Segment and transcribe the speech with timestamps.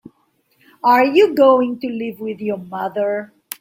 [0.83, 3.33] Are you going to live with your mother?